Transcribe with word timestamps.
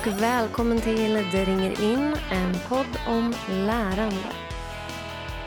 och 0.00 0.22
välkommen 0.22 0.80
till 0.80 1.14
Det 1.14 1.44
ringer 1.44 1.82
in, 1.82 2.16
en 2.30 2.54
podd 2.68 2.98
om 3.08 3.34
lärande. 3.50 4.32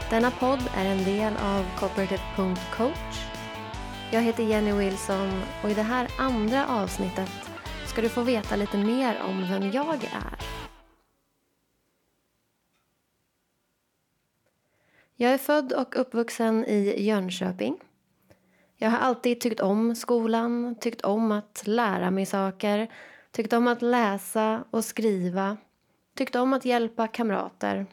Denna 0.09 0.31
podd 0.31 0.59
är 0.75 0.85
en 0.85 1.03
del 1.03 1.33
av 1.37 1.65
Cooperative.coach. 1.79 3.25
Jag 4.11 4.21
heter 4.21 4.43
Jenny 4.43 4.73
Wilson 4.73 5.41
och 5.63 5.69
i 5.69 5.73
det 5.73 5.81
här 5.81 6.07
andra 6.19 6.67
avsnittet 6.67 7.29
ska 7.87 8.01
du 8.01 8.09
få 8.09 8.21
veta 8.21 8.55
lite 8.55 8.77
mer 8.77 9.21
om 9.21 9.47
vem 9.49 9.71
jag 9.71 10.03
är. 10.03 10.39
Jag 15.15 15.33
är 15.33 15.37
född 15.37 15.73
och 15.73 15.99
uppvuxen 15.99 16.65
i 16.65 17.03
Jönköping. 17.03 17.77
Jag 18.77 18.89
har 18.89 18.97
alltid 18.97 19.41
tyckt 19.41 19.59
om 19.59 19.95
skolan, 19.95 20.75
tyckt 20.79 21.01
om 21.01 21.31
att 21.31 21.63
lära 21.65 22.11
mig 22.11 22.25
saker 22.25 22.89
Tyckte 23.33 23.57
om 23.57 23.67
att 23.67 23.81
läsa 23.81 24.63
och 24.69 24.85
skriva. 24.85 25.57
Tyckte 26.15 26.39
om 26.39 26.53
att 26.53 26.65
hjälpa 26.65 27.07
kamrater. 27.07 27.85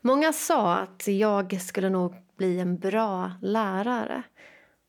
Många 0.00 0.32
sa 0.32 0.74
att 0.74 1.08
jag 1.08 1.60
skulle 1.62 1.90
nog 1.90 2.14
bli 2.36 2.60
en 2.60 2.78
bra 2.78 3.32
lärare. 3.42 4.22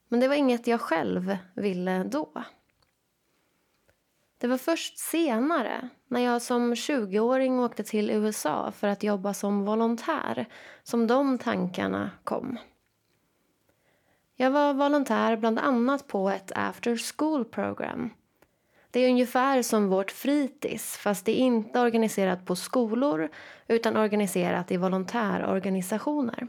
Men 0.07 0.19
det 0.19 0.27
var 0.27 0.35
inget 0.35 0.67
jag 0.67 0.81
själv 0.81 1.37
ville 1.53 2.03
då. 2.03 2.43
Det 4.37 4.47
var 4.47 4.57
först 4.57 4.99
senare, 4.99 5.89
när 6.07 6.19
jag 6.19 6.41
som 6.41 6.73
20-åring 6.73 7.59
åkte 7.59 7.83
till 7.83 8.11
USA 8.11 8.71
för 8.71 8.87
att 8.87 9.03
jobba 9.03 9.33
som 9.33 9.65
volontär, 9.65 10.45
som 10.83 11.07
de 11.07 11.37
tankarna 11.37 12.11
kom. 12.23 12.57
Jag 14.35 14.51
var 14.51 14.73
volontär 14.73 15.37
bland 15.37 15.59
annat 15.59 16.07
på 16.07 16.29
ett 16.29 16.51
after 16.55 17.13
school 17.15 17.45
program 17.45 18.09
det 18.91 18.99
är 18.99 19.09
ungefär 19.09 19.61
som 19.61 19.89
vårt 19.89 20.11
fritids 20.11 20.97
fast 20.97 21.25
det 21.25 21.31
är 21.41 21.43
inte 21.43 21.79
organiserat 21.79 22.45
på 22.45 22.55
skolor 22.55 23.29
utan 23.67 23.97
organiserat 23.97 24.71
i 24.71 24.77
volontärorganisationer. 24.77 26.47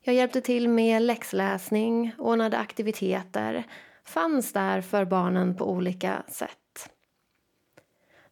Jag 0.00 0.14
hjälpte 0.14 0.40
till 0.40 0.68
med 0.68 1.02
läxläsning, 1.02 2.12
ordnade 2.18 2.58
aktiviteter, 2.58 3.64
fanns 4.04 4.52
där 4.52 4.80
för 4.80 5.04
barnen 5.04 5.56
på 5.56 5.70
olika 5.70 6.22
sätt. 6.28 6.90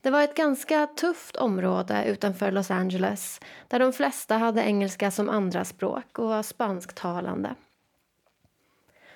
Det 0.00 0.10
var 0.10 0.22
ett 0.22 0.36
ganska 0.36 0.86
tufft 0.86 1.36
område 1.36 2.04
utanför 2.04 2.50
Los 2.50 2.70
Angeles 2.70 3.40
där 3.68 3.78
de 3.78 3.92
flesta 3.92 4.36
hade 4.36 4.62
engelska 4.62 5.10
som 5.10 5.28
andraspråk 5.28 6.18
och 6.18 6.28
var 6.28 6.42
spansktalande. 6.42 7.54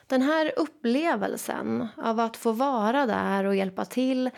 Den 0.07 0.23
här 0.23 0.53
upplevelsen 0.57 1.89
av 1.97 2.21
att 2.21 2.37
få 2.37 2.53
vara 2.53 3.07
där 3.07 3.45
och 3.45 3.57
hjälpa 3.57 3.85
till 3.85 4.31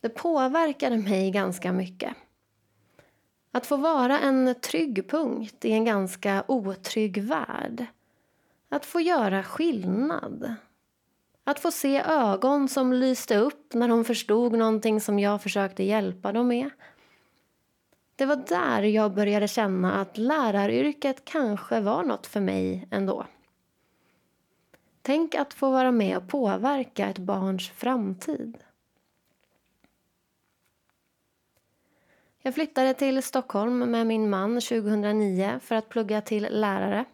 det 0.00 0.08
påverkade 0.08 0.96
mig 0.96 1.30
ganska 1.30 1.72
mycket. 1.72 2.14
Att 3.52 3.66
få 3.66 3.76
vara 3.76 4.18
en 4.18 4.54
trygg 4.60 5.10
punkt 5.10 5.64
i 5.64 5.72
en 5.72 5.84
ganska 5.84 6.44
otrygg 6.48 7.22
värld. 7.22 7.86
Att 8.68 8.86
få 8.86 9.00
göra 9.00 9.42
skillnad. 9.42 10.54
Att 11.44 11.60
få 11.60 11.70
se 11.70 12.02
ögon 12.06 12.68
som 12.68 12.92
lyste 12.92 13.36
upp 13.36 13.74
när 13.74 13.88
de 13.88 14.04
förstod 14.04 14.52
någonting 14.52 15.00
som 15.00 15.18
jag 15.18 15.42
försökte 15.42 15.82
hjälpa 15.82 16.32
dem 16.32 16.48
med. 16.48 16.70
Det 18.16 18.26
var 18.26 18.36
där 18.36 18.82
jag 18.82 19.14
började 19.14 19.48
känna 19.48 20.00
att 20.00 20.18
läraryrket 20.18 21.24
kanske 21.24 21.80
var 21.80 22.02
något 22.02 22.26
för 22.26 22.40
mig 22.40 22.88
ändå. 22.90 23.26
Tänk 25.02 25.34
att 25.34 25.54
få 25.54 25.70
vara 25.70 25.90
med 25.90 26.16
och 26.16 26.28
påverka 26.28 27.08
ett 27.08 27.18
barns 27.18 27.70
framtid. 27.70 28.58
Jag 32.42 32.54
flyttade 32.54 32.94
till 32.94 33.22
Stockholm 33.22 33.78
med 33.78 34.06
min 34.06 34.30
man 34.30 34.60
2009 34.60 35.60
för 35.62 35.74
att 35.74 35.88
plugga 35.88 36.20
till 36.20 36.48
lärare. 36.50 37.04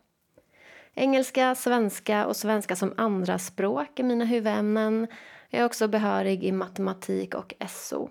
Engelska, 0.95 1.55
svenska 1.55 2.27
och 2.27 2.37
svenska 2.37 2.77
som 2.77 2.95
andraspråk 2.97 3.99
är 3.99 4.05
mina 4.05 4.25
huvudämnen. 4.25 5.07
Jag 5.51 5.61
är 5.61 5.67
också 5.67 5.89
behörig 5.89 6.45
i 6.45 6.53
matematik 6.53 7.35
och 7.35 7.55
SO. 7.69 8.11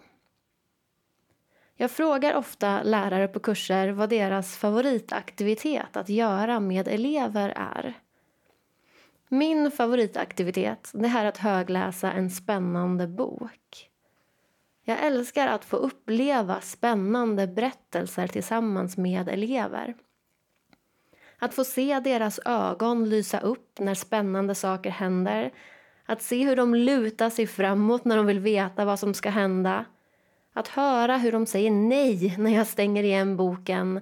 Jag 1.76 1.92
frågar 1.92 2.36
ofta 2.36 2.84
lärare 2.84 3.28
på 3.28 3.40
kurser 3.40 3.90
vad 3.90 4.09
deras 4.09 4.58
favoritaktivitet 4.58 5.97
att 5.97 6.09
göra 6.09 6.59
med 6.59 6.88
elever 6.88 7.50
är. 7.50 7.94
Min 9.34 9.72
favoritaktivitet 9.72 10.92
det 10.94 11.08
är 11.08 11.26
att 11.26 11.38
högläsa 11.38 12.12
en 12.12 12.30
spännande 12.30 13.08
bok. 13.08 13.90
Jag 14.84 15.04
älskar 15.04 15.48
att 15.48 15.66
få 15.66 15.76
uppleva 15.76 16.62
spännande 16.62 17.48
berättelser 17.48 18.28
tillsammans 18.28 18.98
med 18.98 19.30
elever. 19.30 19.96
Att 21.40 21.54
få 21.54 21.64
se 21.64 22.00
deras 22.00 22.40
ögon 22.46 23.10
lysa 23.10 23.40
upp 23.40 23.80
när 23.80 23.94
spännande 23.94 24.56
saker 24.56 24.90
händer. 24.90 25.52
Att 26.06 26.22
se 26.22 26.44
hur 26.44 26.56
de 26.56 26.76
lutar 26.76 27.30
sig 27.30 27.48
framåt 27.48 28.06
när 28.06 28.18
de 28.18 28.26
vill 28.26 28.40
veta 28.40 28.86
vad 28.86 29.00
som 29.00 29.14
ska 29.14 29.30
hända. 29.30 29.86
Att 30.54 30.68
höra 30.68 31.18
hur 31.18 31.32
de 31.32 31.46
säger 31.46 31.72
nej 31.72 32.36
när 32.38 32.52
jag 32.52 32.68
stänger 32.68 33.04
igen 33.04 33.38
boken. 33.38 34.02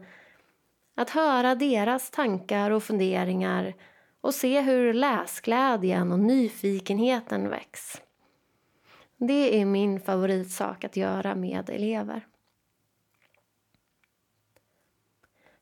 Att 0.96 1.09
höra 1.09 1.56
deras 1.56 2.09
tankar 2.09 2.72
och 2.72 2.84
funderingar 2.84 3.74
och 4.21 4.33
se 4.33 4.61
hur 4.61 4.93
läsglädjen 4.93 6.11
och 6.11 6.19
nyfikenheten 6.19 7.49
väcks. 7.49 8.01
Det 9.17 9.61
är 9.61 9.65
min 9.65 9.99
favoritsak 9.99 10.83
att 10.83 10.97
göra 10.97 11.35
med 11.35 11.69
elever. 11.69 12.27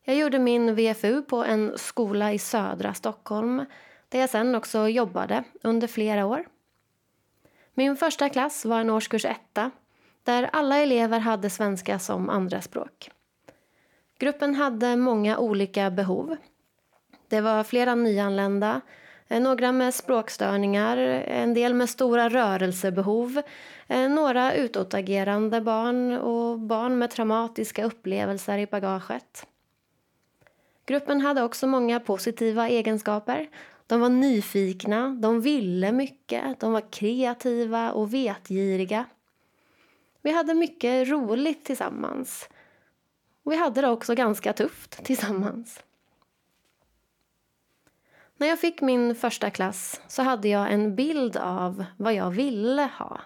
Jag 0.02 0.16
gjorde 0.16 0.38
min 0.38 0.74
VFU 0.74 1.22
på 1.22 1.44
en 1.44 1.78
skola 1.78 2.32
i 2.32 2.38
södra 2.38 2.94
Stockholm 2.94 3.64
där 4.08 4.20
jag 4.20 4.30
sen 4.30 4.54
också 4.54 4.88
jobbade 4.88 5.44
under 5.62 5.86
flera 5.86 6.26
år. 6.26 6.46
Min 7.74 7.96
första 7.96 8.28
klass 8.28 8.64
var 8.64 8.80
en 8.80 8.90
årskurs 8.90 9.24
etta 9.24 9.70
där 10.22 10.50
alla 10.52 10.76
elever 10.76 11.18
hade 11.18 11.50
svenska 11.50 11.98
som 11.98 12.30
andraspråk. 12.30 13.10
Gruppen 14.18 14.54
hade 14.54 14.96
många 14.96 15.38
olika 15.38 15.90
behov 15.90 16.36
det 17.30 17.40
var 17.40 17.64
flera 17.64 17.94
nyanlända, 17.94 18.80
eh, 19.28 19.40
några 19.40 19.72
med 19.72 19.94
språkstörningar, 19.94 20.96
en 20.96 21.54
del 21.54 21.74
med 21.74 21.90
stora 21.90 22.28
rörelsebehov, 22.28 23.42
eh, 23.88 24.08
några 24.08 24.54
utåtagerande 24.54 25.60
barn 25.60 26.12
och 26.12 26.58
barn 26.58 26.98
med 26.98 27.10
traumatiska 27.10 27.84
upplevelser 27.84 28.58
i 28.58 28.66
bagaget. 28.66 29.46
Gruppen 30.86 31.20
hade 31.20 31.42
också 31.42 31.66
många 31.66 32.00
positiva 32.00 32.68
egenskaper. 32.68 33.48
De 33.86 34.00
var 34.00 34.08
nyfikna, 34.08 35.08
de 35.08 35.40
ville 35.40 35.92
mycket, 35.92 36.60
de 36.60 36.72
var 36.72 36.92
kreativa 36.92 37.92
och 37.92 38.14
vetgiriga. 38.14 39.04
Vi 40.22 40.30
hade 40.32 40.54
mycket 40.54 41.08
roligt 41.08 41.64
tillsammans. 41.64 42.48
vi 43.44 43.56
hade 43.56 43.80
det 43.80 43.88
också 43.88 44.14
ganska 44.14 44.52
tufft 44.52 45.04
tillsammans. 45.04 45.82
När 48.40 48.46
jag 48.48 48.58
fick 48.58 48.80
min 48.80 49.14
första 49.14 49.50
klass 49.50 50.00
så 50.08 50.22
hade 50.22 50.48
jag 50.48 50.72
en 50.72 50.94
bild 50.94 51.36
av 51.36 51.84
vad 51.96 52.14
jag 52.14 52.30
ville 52.30 52.90
ha. 52.98 53.20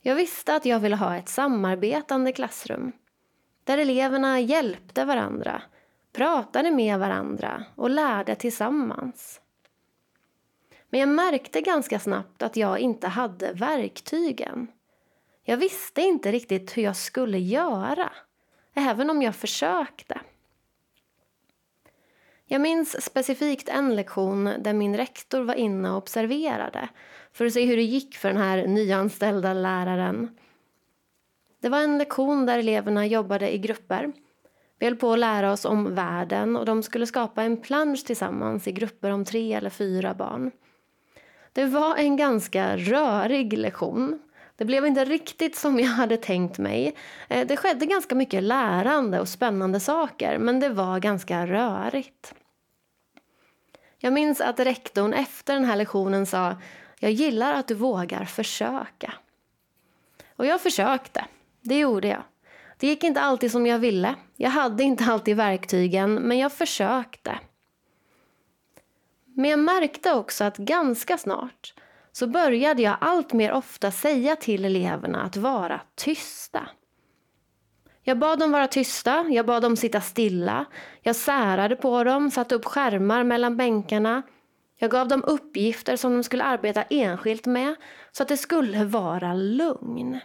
Jag 0.00 0.14
visste 0.14 0.54
att 0.54 0.64
jag 0.64 0.80
ville 0.80 0.96
ha 0.96 1.16
ett 1.16 1.28
samarbetande 1.28 2.32
klassrum 2.32 2.92
där 3.64 3.78
eleverna 3.78 4.40
hjälpte 4.40 5.04
varandra, 5.04 5.62
pratade 6.12 6.70
med 6.70 6.98
varandra 6.98 7.64
och 7.74 7.90
lärde 7.90 8.34
tillsammans. 8.34 9.40
Men 10.90 11.00
jag 11.00 11.08
märkte 11.08 11.60
ganska 11.60 11.98
snabbt 11.98 12.42
att 12.42 12.56
jag 12.56 12.78
inte 12.78 13.08
hade 13.08 13.52
verktygen. 13.52 14.66
Jag 15.44 15.56
visste 15.56 16.00
inte 16.00 16.32
riktigt 16.32 16.76
hur 16.76 16.82
jag 16.82 16.96
skulle 16.96 17.38
göra, 17.38 18.12
även 18.74 19.10
om 19.10 19.22
jag 19.22 19.36
försökte. 19.36 20.20
Jag 22.50 22.60
minns 22.60 23.02
specifikt 23.02 23.68
en 23.68 23.96
lektion 23.96 24.52
där 24.58 24.72
min 24.72 24.96
rektor 24.96 25.40
var 25.40 25.54
inne 25.54 25.90
och 25.90 25.96
observerade 25.96 26.88
för 27.32 27.46
att 27.46 27.52
se 27.52 27.64
hur 27.64 27.76
det 27.76 27.82
gick 27.82 28.16
för 28.16 28.28
den 28.28 28.42
här 28.42 28.66
nyanställda 28.66 29.54
läraren. 29.54 30.38
Det 31.60 31.68
var 31.68 31.80
en 31.80 31.98
lektion 31.98 32.46
där 32.46 32.58
eleverna 32.58 33.06
jobbade 33.06 33.54
i 33.54 33.58
grupper. 33.58 34.12
Vi 34.78 34.86
höll 34.86 34.96
på 34.96 35.12
att 35.12 35.18
lära 35.18 35.52
oss 35.52 35.64
om 35.64 35.94
världen 35.94 36.56
och 36.56 36.64
de 36.64 36.82
skulle 36.82 37.06
skapa 37.06 37.42
en 37.42 37.56
plansch 37.56 38.06
tillsammans 38.06 38.68
i 38.68 38.72
grupper 38.72 39.10
om 39.10 39.24
tre 39.24 39.52
eller 39.52 39.70
fyra 39.70 40.14
barn. 40.14 40.50
Det 41.52 41.64
var 41.64 41.96
en 41.96 42.16
ganska 42.16 42.76
rörig 42.76 43.58
lektion. 43.58 44.18
Det 44.56 44.64
blev 44.64 44.86
inte 44.86 45.04
riktigt 45.04 45.56
som 45.56 45.80
jag 45.80 45.88
hade 45.88 46.16
tänkt 46.16 46.58
mig. 46.58 46.94
Eh, 47.28 47.46
det 47.46 47.56
skedde 47.56 47.86
ganska 47.86 48.14
mycket 48.14 48.42
lärande 48.42 49.20
och 49.20 49.28
spännande 49.28 49.80
saker 49.80 50.38
men 50.38 50.60
det 50.60 50.68
var 50.68 50.98
ganska 50.98 51.46
rörigt. 51.46 52.34
Jag 53.98 54.12
minns 54.12 54.40
att 54.40 54.60
rektorn 54.60 55.12
efter 55.12 55.54
den 55.54 55.64
här 55.64 55.76
lektionen 55.76 56.26
sa 56.26 56.56
Jag 56.98 57.10
gillar 57.10 57.52
att 57.52 57.68
du 57.68 57.74
vågar 57.74 58.24
försöka. 58.24 59.14
Och 60.36 60.46
jag 60.46 60.60
försökte. 60.60 61.24
Det 61.60 61.78
gjorde 61.78 62.08
jag. 62.08 62.22
Det 62.78 62.86
gick 62.86 63.04
inte 63.04 63.20
alltid 63.20 63.52
som 63.52 63.66
jag 63.66 63.78
ville. 63.78 64.14
Jag 64.36 64.50
hade 64.50 64.82
inte 64.84 65.04
alltid 65.04 65.36
verktygen, 65.36 66.14
men 66.14 66.38
jag 66.38 66.52
försökte. 66.52 67.38
Men 69.24 69.50
jag 69.50 69.58
märkte 69.58 70.12
också 70.12 70.44
att 70.44 70.56
ganska 70.56 71.18
snart 71.18 71.74
så 72.12 72.26
började 72.26 72.82
jag 72.82 72.96
allt 73.00 73.32
mer 73.32 73.52
ofta 73.52 73.90
säga 73.90 74.36
till 74.36 74.64
eleverna 74.64 75.22
att 75.22 75.36
vara 75.36 75.80
tysta. 75.94 76.68
Jag 78.08 78.18
bad 78.18 78.38
dem 78.38 78.52
vara 78.52 78.66
tysta, 78.66 79.26
jag 79.30 79.46
bad 79.46 79.62
dem 79.62 79.76
sitta 79.76 80.00
stilla. 80.00 80.64
Jag 81.02 81.16
särade 81.16 81.76
på 81.76 82.04
dem, 82.04 82.30
satte 82.30 82.54
upp 82.54 82.64
skärmar 82.64 83.24
mellan 83.24 83.56
bänkarna. 83.56 84.22
Jag 84.76 84.90
gav 84.90 85.08
dem 85.08 85.24
uppgifter 85.26 85.96
som 85.96 86.14
de 86.14 86.24
skulle 86.24 86.44
arbeta 86.44 86.82
enskilt 86.82 87.46
med 87.46 87.74
så 88.12 88.22
att 88.22 88.28
det 88.28 88.36
skulle 88.36 88.84
vara 88.84 89.34
lugn. 89.34 90.18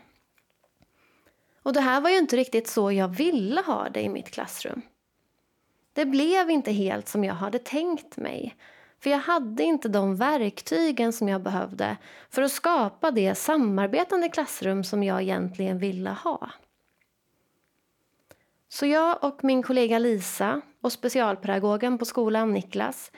Och 1.64 1.74
det 1.74 1.82
här 1.82 2.02
var 2.02 2.10
ju 2.10 2.18
inte 2.18 2.36
riktigt 2.36 2.68
så 2.68 2.92
jag 2.92 3.08
ville 3.08 3.62
ha 3.62 3.90
det 3.90 4.02
i 4.02 4.10
mitt 4.10 4.32
klassrum. 4.32 4.82
Det 5.94 6.06
blev 6.06 6.50
inte 6.50 6.72
helt 6.72 7.08
som 7.08 7.24
jag 7.24 7.36
hade 7.36 7.60
tänkt 7.60 8.18
mig. 8.18 8.56
För 9.00 9.10
jag 9.10 9.20
hade 9.20 9.64
inte 9.64 9.90
de 9.90 10.16
verktygen 10.16 11.14
som 11.14 11.30
jag 11.30 11.42
behövde 11.42 11.98
för 12.30 12.42
att 12.42 12.52
skapa 12.52 13.12
det 13.12 13.36
samarbetande 13.36 14.30
klassrum 14.30 14.84
som 14.84 15.04
jag 15.04 15.22
egentligen 15.22 15.78
ville 15.78 16.10
ha. 16.10 16.52
Så 18.74 18.86
jag 18.86 19.24
och 19.24 19.44
min 19.44 19.64
kollega 19.64 20.00
Lisa 20.00 20.62
och 20.82 20.92
specialpedagogen 20.92 21.98
på 21.98 22.06
skolan, 22.06 22.54
Niklas, 22.54 23.12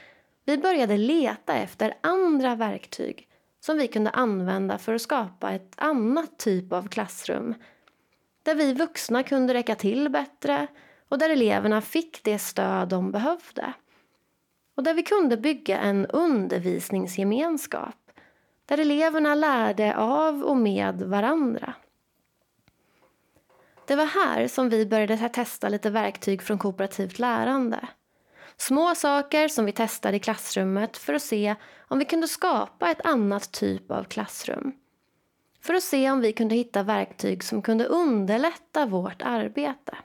vi 0.45 0.57
började 0.57 0.97
leta 0.97 1.55
efter 1.55 1.93
andra 2.01 2.55
verktyg 2.55 3.27
som 3.59 3.77
vi 3.77 3.87
kunde 3.87 4.09
använda 4.09 4.77
för 4.77 4.93
att 4.93 5.01
skapa 5.01 5.51
ett 5.51 5.73
annat 5.77 6.39
typ 6.39 6.73
av 6.73 6.87
klassrum 6.87 7.53
där 8.43 8.55
vi 8.55 8.73
vuxna 8.73 9.23
kunde 9.23 9.53
räcka 9.53 9.75
till 9.75 10.09
bättre 10.09 10.67
och 11.09 11.17
där 11.17 11.29
eleverna 11.29 11.81
fick 11.81 12.23
det 12.23 12.39
stöd 12.39 12.89
de 12.89 13.11
behövde. 13.11 13.73
Och 14.77 14.83
där 14.83 14.93
vi 14.93 15.03
kunde 15.03 15.37
bygga 15.37 15.79
en 15.79 16.05
undervisningsgemenskap 16.05 18.11
där 18.65 18.77
eleverna 18.77 19.35
lärde 19.35 19.97
av 19.97 20.43
och 20.43 20.57
med 20.57 21.01
varandra. 21.01 21.73
Det 23.87 23.95
var 23.95 24.05
här 24.05 24.47
som 24.47 24.69
vi 24.69 24.85
började 24.85 25.29
testa 25.29 25.69
lite 25.69 25.89
verktyg 25.89 26.41
från 26.41 26.57
kooperativt 26.57 27.19
lärande. 27.19 27.87
Små 28.57 28.95
saker 28.95 29.47
som 29.47 29.65
vi 29.65 29.71
testade 29.71 30.17
i 30.17 30.19
klassrummet 30.19 30.97
för 30.97 31.13
att 31.13 31.21
se 31.21 31.55
om 31.87 31.99
vi 31.99 32.05
kunde 32.05 32.27
skapa 32.27 32.91
ett 32.91 33.05
annat 33.05 33.51
typ 33.51 33.91
av 33.91 34.03
klassrum. 34.03 34.71
För 35.61 35.73
att 35.73 35.83
se 35.83 36.11
om 36.11 36.21
vi 36.21 36.33
kunde 36.33 36.55
hitta 36.55 36.83
verktyg 36.83 37.43
som 37.43 37.61
kunde 37.61 37.85
underlätta 37.85 38.85
vårt 38.85 39.21
arbete. 39.21 39.97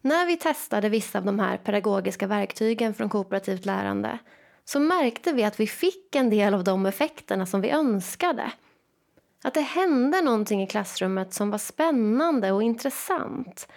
När 0.00 0.26
vi 0.26 0.36
testade 0.36 0.88
vissa 0.88 1.18
av 1.18 1.24
de 1.24 1.38
här 1.38 1.56
pedagogiska 1.56 2.26
verktygen 2.26 2.94
från 2.94 3.08
kooperativt 3.08 3.64
lärande 3.64 4.18
så 4.64 4.80
märkte 4.80 5.32
vi 5.32 5.44
att 5.44 5.60
vi 5.60 5.66
fick 5.66 6.14
en 6.14 6.30
del 6.30 6.54
av 6.54 6.64
de 6.64 6.86
effekterna 6.86 7.46
som 7.46 7.60
vi 7.60 7.70
önskade. 7.70 8.52
Att 9.44 9.54
det 9.54 9.60
hände 9.60 10.22
någonting 10.22 10.62
i 10.62 10.66
klassrummet 10.66 11.34
som 11.34 11.50
var 11.50 11.58
spännande 11.58 12.52
och 12.52 12.62
intressant 12.62 13.68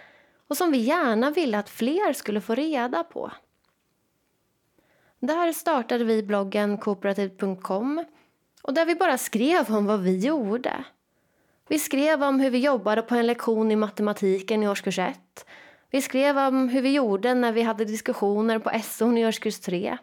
och 0.48 0.56
som 0.56 0.70
vi 0.70 0.78
gärna 0.78 1.30
ville 1.30 1.58
att 1.58 1.70
fler 1.70 2.12
skulle 2.12 2.40
få 2.40 2.54
reda 2.54 3.04
på. 3.04 3.32
Där 5.20 5.52
startade 5.52 6.04
vi 6.04 6.22
bloggen 6.22 6.78
kooperativt.com 6.78 8.04
och 8.62 8.74
där 8.74 8.86
vi 8.86 8.94
bara 8.94 9.18
skrev 9.18 9.76
om 9.76 9.86
vad 9.86 10.00
vi 10.00 10.18
gjorde. 10.18 10.84
Vi 11.68 11.78
skrev 11.78 12.22
om 12.22 12.40
hur 12.40 12.50
vi 12.50 12.58
jobbade 12.58 13.02
på 13.02 13.14
en 13.14 13.26
lektion 13.26 13.70
i 13.70 13.76
matematiken 13.76 14.62
i 14.62 14.68
årskurs 14.68 14.98
1. 14.98 15.46
Vi 15.90 16.02
skrev 16.02 16.38
om 16.38 16.68
hur 16.68 16.82
vi 16.82 16.92
gjorde 16.92 17.34
när 17.34 17.52
vi 17.52 17.62
hade 17.62 17.84
diskussioner 17.84 18.58
på 18.58 18.70
SO 18.82 19.16
i 19.16 19.26
årskurs 19.26 19.60
3. 19.60 19.98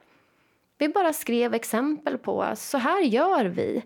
Vi 0.77 0.89
bara 0.89 1.13
skrev 1.13 1.53
exempel 1.53 2.17
på 2.17 2.53
så 2.55 2.77
här 2.77 3.01
gör 3.01 3.45
vi 3.45 3.83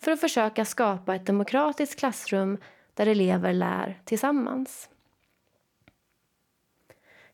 för 0.00 0.12
att 0.12 0.20
försöka 0.20 0.64
skapa 0.64 1.14
ett 1.14 1.26
demokratiskt 1.26 1.98
klassrum 1.98 2.58
där 2.94 3.06
elever 3.06 3.52
lär 3.52 4.00
tillsammans. 4.04 4.88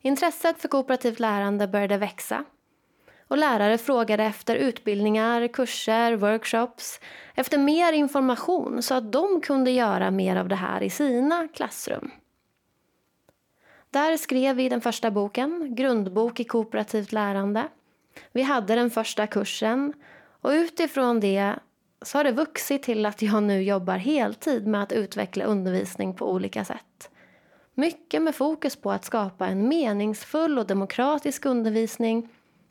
Intresset 0.01 0.61
för 0.61 0.69
kooperativt 0.69 1.21
lärande 1.21 1.69
började 1.69 1.97
växa 1.97 2.45
och 3.29 3.39
lärare 3.39 3.79
frågade 3.79 4.25
efter 4.25 4.57
utbildningar, 4.57 5.49
kurser, 5.49 6.17
workshops, 6.17 7.01
efter 7.35 7.59
mer 7.59 7.93
information 7.93 8.83
så 8.83 8.95
att 8.95 9.13
de 9.13 9.41
kunde 9.41 9.71
göra 9.71 10.11
mer 10.11 10.37
av 10.37 10.49
det 10.49 10.55
här 10.55 10.83
i 10.83 10.91
sina 10.91 11.49
klassrum. 11.49 12.11
Där 13.91 14.17
skrev 14.17 14.57
vi 14.57 14.69
den 14.69 14.81
första 14.81 15.11
boken, 15.11 15.75
Grundbok 15.75 16.41
i 16.41 16.45
kooperativt 16.45 17.13
lärande. 17.13 17.69
Vi 18.33 18.43
hade 18.43 18.75
den 18.75 18.91
första 18.91 19.27
kursen 19.27 19.93
och 20.41 20.51
utifrån 20.51 21.21
det 21.21 21.55
så 22.03 22.19
har 22.19 22.25
det 22.25 22.33
vuxit 22.33 22.83
till 22.83 23.07
att 23.07 23.23
jag 23.23 23.43
nu 23.43 23.63
jobbar 23.63 23.97
heltid 23.97 24.67
med 24.67 24.83
att 24.83 24.93
utveckla 24.93 25.45
undervisning 25.45 26.15
på 26.15 26.33
olika 26.33 26.65
sätt. 26.65 27.11
Mycket 27.75 28.23
med 28.23 28.35
fokus 28.35 28.77
på 28.77 28.93
att 28.93 29.05
skapa 29.05 29.47
en 29.47 29.69
meningsfull 29.69 30.59
och 30.59 30.67
demokratisk 30.67 31.47
undervisning 31.47 32.29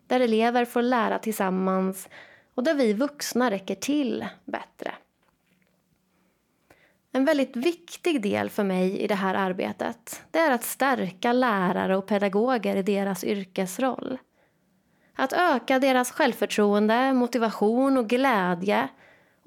där 0.07 0.19
elever 0.19 0.65
får 0.65 0.81
lära 0.81 1.19
tillsammans 1.19 2.09
och 2.55 2.63
där 2.63 2.73
vi 2.73 2.93
vuxna 2.93 3.51
räcker 3.51 3.75
till 3.75 4.25
bättre. 4.45 4.93
En 7.11 7.25
väldigt 7.25 7.55
viktig 7.55 8.21
del 8.21 8.49
för 8.49 8.63
mig 8.63 8.99
i 8.99 9.07
det 9.07 9.15
här 9.15 9.35
arbetet 9.35 10.23
det 10.31 10.39
är 10.39 10.51
att 10.51 10.63
stärka 10.63 11.33
lärare 11.33 11.97
och 11.97 12.07
pedagoger 12.07 12.75
i 12.75 12.83
deras 12.83 13.23
yrkesroll. 13.23 14.17
Att 15.15 15.33
öka 15.33 15.79
deras 15.79 16.11
självförtroende, 16.11 17.13
motivation 17.13 17.97
och 17.97 18.09
glädje 18.09 18.89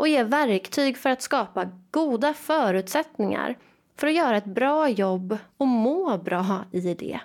och 0.03 0.09
ge 0.09 0.23
verktyg 0.23 0.97
för 0.97 1.11
att 1.11 1.23
skapa 1.23 1.71
goda 1.91 2.35
förutsättningar 2.35 3.59
för 3.97 4.07
att 4.07 4.15
göra 4.15 4.37
ett 4.37 4.45
bra 4.45 4.89
jobb 4.89 5.39
och 5.57 5.67
må 5.67 6.19
bra 6.19 6.65
i 6.73 6.95
det. 6.95 7.21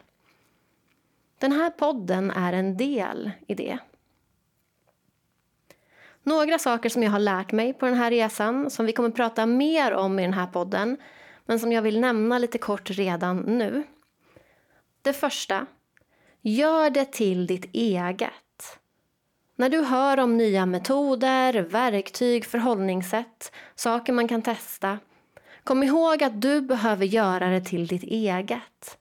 Den 1.39 1.51
här 1.51 1.69
podden 1.69 2.31
är 2.31 2.53
en 2.53 2.77
del 2.77 3.31
i 3.47 3.55
det. 3.55 3.77
Några 6.23 6.59
saker 6.59 6.89
som 6.89 7.03
jag 7.03 7.11
har 7.11 7.19
lärt 7.19 7.51
mig 7.51 7.73
på 7.73 7.85
den 7.85 7.95
här 7.95 8.11
resan 8.11 8.69
som 8.69 8.85
vi 8.85 8.93
kommer 8.93 9.09
prata 9.09 9.45
mer 9.45 9.93
om 9.93 10.19
i 10.19 10.21
den 10.21 10.33
här 10.33 10.47
podden 10.47 10.97
men 11.45 11.59
som 11.59 11.71
jag 11.71 11.81
vill 11.81 11.99
nämna 11.99 12.37
lite 12.37 12.57
kort 12.57 12.89
redan 12.89 13.37
nu. 13.37 13.83
Det 15.01 15.13
första. 15.13 15.65
Gör 16.41 16.89
det 16.89 17.05
till 17.05 17.47
ditt 17.47 17.65
eget. 17.73 18.46
När 19.59 19.69
du 19.69 19.81
hör 19.81 20.19
om 20.19 20.37
nya 20.37 20.65
metoder, 20.65 21.53
verktyg, 21.53 22.45
förhållningssätt, 22.45 23.51
saker 23.75 24.13
man 24.13 24.27
kan 24.27 24.41
testa 24.41 24.99
kom 25.63 25.83
ihåg 25.83 26.23
att 26.23 26.41
du 26.41 26.61
behöver 26.61 27.05
göra 27.05 27.49
det 27.49 27.61
till 27.61 27.87
ditt 27.87 28.03
eget. 28.03 28.97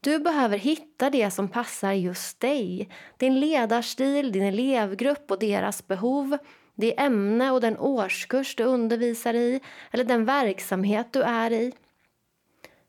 Du 0.00 0.18
behöver 0.18 0.58
hitta 0.58 1.10
det 1.10 1.30
som 1.30 1.48
passar 1.48 1.92
just 1.92 2.40
dig. 2.40 2.88
Din 3.16 3.40
ledarstil, 3.40 4.32
din 4.32 4.42
elevgrupp 4.42 5.30
och 5.30 5.38
deras 5.38 5.86
behov. 5.86 6.38
Det 6.74 7.00
ämne 7.00 7.50
och 7.50 7.60
den 7.60 7.78
årskurs 7.78 8.56
du 8.56 8.64
undervisar 8.64 9.34
i 9.34 9.60
eller 9.90 10.04
den 10.04 10.24
verksamhet 10.24 11.12
du 11.12 11.22
är 11.22 11.52
i. 11.52 11.72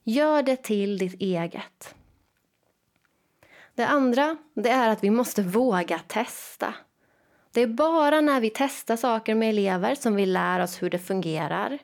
Gör 0.04 0.44
det 0.44 0.64
till 0.64 0.98
ditt 0.98 1.22
eget. 1.22 1.96
Det 3.76 3.88
andra 3.88 4.38
det 4.54 4.70
är 4.70 4.90
att 4.90 5.04
vi 5.04 5.10
måste 5.10 5.42
våga 5.42 6.00
testa. 6.00 6.74
Det 7.52 7.62
är 7.62 7.68
bara 7.68 8.22
när 8.22 8.42
vi 8.42 8.52
testar 8.54 8.96
saker 8.96 9.36
med 9.36 9.50
elever 9.50 9.96
som 9.96 10.16
vi 10.16 10.26
lär 10.26 10.60
oss 10.60 10.82
hur 10.82 10.90
det 10.90 11.00
fungerar. 11.00 11.80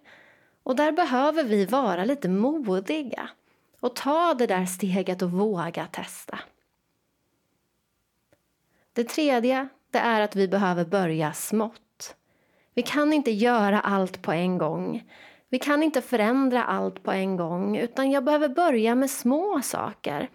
Och 0.64 0.76
där 0.76 0.92
behöver 0.92 1.44
vi 1.44 1.66
vara 1.66 2.06
lite 2.06 2.30
modiga 2.30 3.30
och 3.80 3.96
ta 3.96 4.34
det 4.34 4.48
där 4.48 4.66
steget 4.66 5.22
och 5.22 5.32
våga 5.32 5.88
testa. 5.88 6.40
Det 8.94 9.04
tredje 9.04 9.68
det 9.92 9.98
är 9.98 10.22
att 10.22 10.36
vi 10.36 10.48
behöver 10.48 10.86
börja 10.86 11.34
smått. 11.34 12.16
Vi 12.74 12.82
kan 12.82 13.14
inte 13.14 13.32
göra 13.32 13.80
allt 13.80 14.22
på 14.22 14.32
en 14.32 14.58
gång. 14.58 15.04
Vi 15.50 15.60
kan 15.60 15.84
inte 15.84 16.02
förändra 16.02 16.64
allt 16.64 17.04
på 17.04 17.12
en 17.12 17.38
gång 17.38 17.78
utan 17.78 18.12
jag 18.12 18.24
behöver 18.24 18.50
börja 18.50 18.96
med 18.96 19.12
små 19.12 19.62
saker 19.62 20.30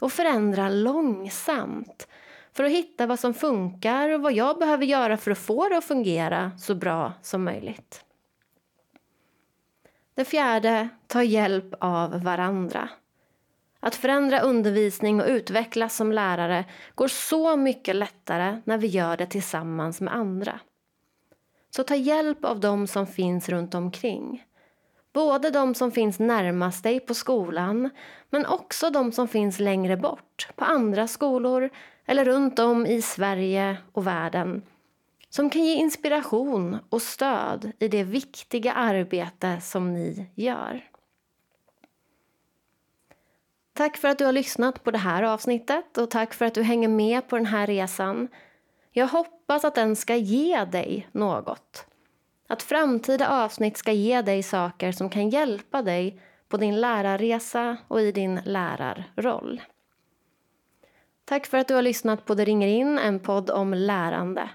och 0.00 0.12
förändra 0.12 0.68
långsamt 0.68 2.08
för 2.56 2.64
att 2.64 2.70
hitta 2.70 3.06
vad 3.06 3.20
som 3.20 3.34
funkar 3.34 4.08
och 4.08 4.20
vad 4.20 4.32
jag 4.32 4.58
behöver 4.58 4.86
göra 4.86 5.16
för 5.16 5.30
att 5.30 5.38
få 5.38 5.68
det 5.68 5.76
att 5.76 5.84
fungera 5.84 6.52
så 6.58 6.74
bra 6.74 7.12
som 7.22 7.44
möjligt. 7.44 8.04
Det 10.14 10.24
fjärde, 10.24 10.88
ta 11.06 11.22
hjälp 11.22 11.74
av 11.80 12.22
varandra. 12.22 12.88
Att 13.80 13.94
förändra 13.94 14.40
undervisning 14.40 15.20
och 15.20 15.28
utvecklas 15.28 15.96
som 15.96 16.12
lärare 16.12 16.64
går 16.94 17.08
så 17.08 17.56
mycket 17.56 17.96
lättare 17.96 18.60
när 18.64 18.78
vi 18.78 18.86
gör 18.86 19.16
det 19.16 19.26
tillsammans 19.26 20.00
med 20.00 20.14
andra. 20.14 20.60
Så 21.70 21.82
ta 21.82 21.94
hjälp 21.94 22.44
av 22.44 22.60
dem 22.60 22.86
som 22.86 23.06
finns 23.06 23.48
runt 23.48 23.74
omkring. 23.74 24.44
Både 25.16 25.50
de 25.50 25.74
som 25.74 25.92
finns 25.92 26.18
närmast 26.18 26.82
dig 26.82 27.00
på 27.00 27.14
skolan 27.14 27.90
men 28.30 28.46
också 28.46 28.90
de 28.90 29.12
som 29.12 29.28
finns 29.28 29.58
längre 29.58 29.96
bort, 29.96 30.48
på 30.56 30.64
andra 30.64 31.08
skolor 31.08 31.70
eller 32.06 32.24
runt 32.24 32.58
om 32.58 32.86
i 32.86 33.02
Sverige 33.02 33.76
och 33.92 34.06
världen 34.06 34.62
som 35.28 35.50
kan 35.50 35.64
ge 35.64 35.74
inspiration 35.74 36.78
och 36.88 37.02
stöd 37.02 37.72
i 37.78 37.88
det 37.88 38.04
viktiga 38.04 38.72
arbete 38.72 39.60
som 39.60 39.94
ni 39.94 40.26
gör. 40.34 40.90
Tack 43.72 43.96
för 43.96 44.08
att 44.08 44.18
du 44.18 44.24
har 44.24 44.32
lyssnat 44.32 44.84
på 44.84 44.90
det 44.90 44.98
här 44.98 45.22
avsnittet 45.22 45.98
och 45.98 46.10
tack 46.10 46.34
för 46.34 46.44
att 46.44 46.54
du 46.54 46.62
hänger 46.62 46.88
med 46.88 47.28
på 47.28 47.36
den 47.36 47.46
här 47.46 47.66
resan. 47.66 48.28
Jag 48.92 49.06
hoppas 49.06 49.64
att 49.64 49.74
den 49.74 49.96
ska 49.96 50.16
ge 50.16 50.64
dig 50.64 51.08
något. 51.12 51.86
Att 52.46 52.62
framtida 52.62 53.44
avsnitt 53.44 53.76
ska 53.76 53.92
ge 53.92 54.22
dig 54.22 54.42
saker 54.42 54.92
som 54.92 55.10
kan 55.10 55.30
hjälpa 55.30 55.82
dig 55.82 56.20
på 56.48 56.56
din 56.56 56.80
lärarresa 56.80 57.76
och 57.88 58.00
i 58.00 58.12
din 58.12 58.40
lärarroll. 58.44 59.62
Tack 61.24 61.46
för 61.46 61.58
att 61.58 61.68
du 61.68 61.74
har 61.74 61.82
lyssnat 61.82 62.24
på 62.24 62.34
Det 62.34 62.44
ringer 62.44 62.68
in, 62.68 62.98
en 62.98 63.20
podd 63.20 63.50
om 63.50 63.74
lärande. 63.74 64.50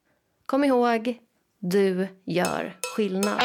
Kom 0.47 0.65
ihåg, 0.65 1.19
du 1.59 2.09
gör 2.25 2.77
skillnad. 2.97 3.41